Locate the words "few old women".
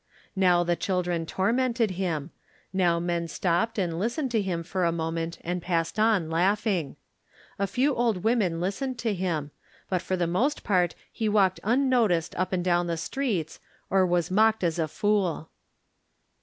7.67-8.59